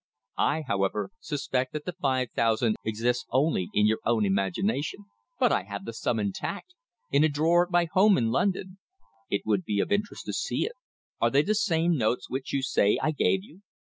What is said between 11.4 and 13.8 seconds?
the same notes which you say I gave you?"